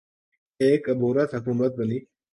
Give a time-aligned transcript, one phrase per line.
[0.61, 1.99] ایک عبوری حکومت بنی۔